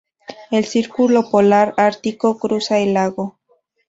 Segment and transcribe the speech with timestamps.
[0.49, 3.37] El círculo polar ártico cruza el lago.